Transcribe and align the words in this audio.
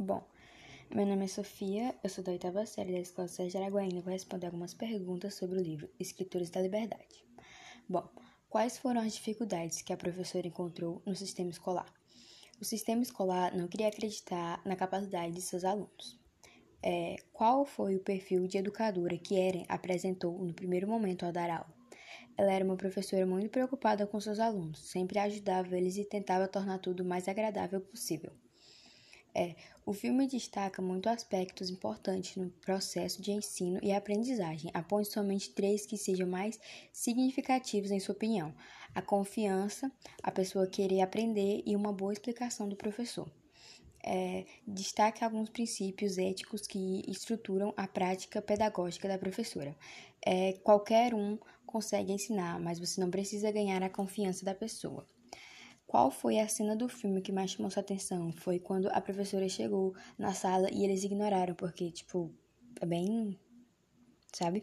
Bom, 0.00 0.22
meu 0.94 1.04
nome 1.04 1.24
é 1.24 1.26
Sofia, 1.26 1.92
eu 2.04 2.08
sou 2.08 2.22
da 2.22 2.30
oitava 2.30 2.64
série 2.64 2.92
da 2.92 3.00
Escola 3.00 3.26
Sérgio 3.26 3.58
Araguaína 3.60 3.98
e 3.98 4.00
vou 4.00 4.12
responder 4.12 4.46
algumas 4.46 4.72
perguntas 4.72 5.34
sobre 5.34 5.58
o 5.58 5.60
livro 5.60 5.90
Escritores 5.98 6.50
da 6.50 6.62
Liberdade. 6.62 7.26
Bom, 7.88 8.08
quais 8.48 8.78
foram 8.78 9.00
as 9.00 9.14
dificuldades 9.14 9.82
que 9.82 9.92
a 9.92 9.96
professora 9.96 10.46
encontrou 10.46 11.02
no 11.04 11.16
sistema 11.16 11.50
escolar? 11.50 11.92
O 12.60 12.64
sistema 12.64 13.02
escolar 13.02 13.56
não 13.56 13.66
queria 13.66 13.88
acreditar 13.88 14.62
na 14.64 14.76
capacidade 14.76 15.34
de 15.34 15.42
seus 15.42 15.64
alunos. 15.64 16.16
É, 16.80 17.16
qual 17.32 17.64
foi 17.64 17.96
o 17.96 18.00
perfil 18.00 18.46
de 18.46 18.56
educadora 18.56 19.18
que 19.18 19.36
Eren 19.36 19.66
apresentou 19.68 20.38
no 20.38 20.54
primeiro 20.54 20.86
momento 20.86 21.26
ao 21.26 21.32
dar 21.32 21.50
aula? 21.50 21.74
Ela 22.36 22.52
era 22.52 22.64
uma 22.64 22.76
professora 22.76 23.26
muito 23.26 23.50
preocupada 23.50 24.06
com 24.06 24.20
seus 24.20 24.38
alunos, 24.38 24.78
sempre 24.78 25.18
ajudava 25.18 25.76
eles 25.76 25.96
e 25.96 26.04
tentava 26.04 26.46
tornar 26.46 26.78
tudo 26.78 27.02
o 27.02 27.04
mais 27.04 27.26
agradável 27.26 27.80
possível. 27.80 28.32
É, 29.34 29.54
o 29.84 29.92
filme 29.92 30.26
destaca 30.26 30.82
muitos 30.82 31.12
aspectos 31.12 31.70
importantes 31.70 32.36
no 32.36 32.50
processo 32.50 33.22
de 33.22 33.32
ensino 33.32 33.78
e 33.82 33.92
aprendizagem. 33.92 34.70
Aponte 34.74 35.12
somente 35.12 35.50
três 35.50 35.86
que 35.86 35.96
sejam 35.96 36.26
mais 36.26 36.58
significativos 36.92 37.90
em 37.90 38.00
sua 38.00 38.14
opinião: 38.14 38.54
a 38.94 39.02
confiança, 39.02 39.90
a 40.22 40.30
pessoa 40.30 40.66
querer 40.66 41.00
aprender 41.00 41.62
e 41.64 41.76
uma 41.76 41.92
boa 41.92 42.12
explicação 42.12 42.68
do 42.68 42.76
professor. 42.76 43.30
É, 44.04 44.46
destaque 44.66 45.24
alguns 45.24 45.50
princípios 45.50 46.18
éticos 46.18 46.66
que 46.66 47.02
estruturam 47.08 47.74
a 47.76 47.86
prática 47.86 48.40
pedagógica 48.40 49.08
da 49.08 49.18
professora. 49.18 49.76
É, 50.24 50.52
qualquer 50.64 51.14
um 51.14 51.38
consegue 51.66 52.12
ensinar, 52.12 52.58
mas 52.58 52.78
você 52.78 53.00
não 53.00 53.10
precisa 53.10 53.50
ganhar 53.50 53.82
a 53.82 53.90
confiança 53.90 54.44
da 54.44 54.54
pessoa. 54.54 55.06
Qual 55.88 56.10
foi 56.10 56.38
a 56.38 56.46
cena 56.46 56.76
do 56.76 56.86
filme 56.86 57.22
que 57.22 57.32
mais 57.32 57.52
chamou 57.52 57.70
sua 57.70 57.80
atenção? 57.80 58.30
Foi 58.30 58.58
quando 58.58 58.88
a 58.88 59.00
professora 59.00 59.48
chegou 59.48 59.94
na 60.18 60.34
sala 60.34 60.68
e 60.70 60.84
eles 60.84 61.02
ignoraram, 61.02 61.54
porque, 61.54 61.90
tipo, 61.90 62.30
é 62.78 62.84
bem. 62.84 63.38
Sabe? 64.30 64.62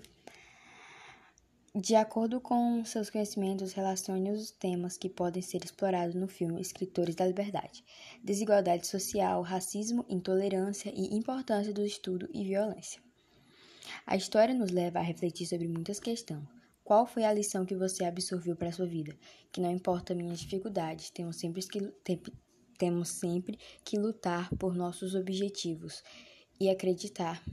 De 1.74 1.96
acordo 1.96 2.40
com 2.40 2.86
seus 2.86 3.10
conhecimentos, 3.10 3.74
relacione 3.74 4.30
os 4.30 4.52
temas 4.52 4.98
que 4.98 5.10
podem 5.10 5.42
ser 5.42 5.66
explorados 5.66 6.14
no 6.14 6.28
filme 6.28 6.62
Escritores 6.62 7.16
da 7.16 7.26
Liberdade: 7.26 7.84
desigualdade 8.24 8.86
social, 8.86 9.42
racismo, 9.42 10.06
intolerância 10.08 10.94
e 10.96 11.16
importância 11.16 11.74
do 11.74 11.84
estudo 11.84 12.30
e 12.36 12.44
violência. 12.44 13.02
A 14.06 14.16
história 14.16 14.54
nos 14.54 14.70
leva 14.70 15.00
a 15.00 15.02
refletir 15.02 15.48
sobre 15.48 15.68
muitas 15.68 16.00
questões 16.00 16.55
qual 16.86 17.08
foi 17.08 17.24
a 17.24 17.34
lição 17.34 17.66
que 17.66 17.76
você 17.76 18.06
absorveu 18.06 18.56
para 18.56 18.72
sua 18.72 18.86
vida? 18.86 19.18
Que 19.52 19.60
não 19.60 19.72
importa 19.72 20.14
minhas 20.14 20.40
dificuldades, 20.40 21.10
temos 21.10 21.38
sempre 21.38 21.64
que, 21.68 21.92
temos 22.78 23.10
sempre 23.10 23.58
que 23.84 23.98
lutar 23.98 24.50
por 24.56 24.76
nossos 24.76 25.16
objetivos 25.16 26.04
e 26.60 26.70
acreditar 26.70 27.44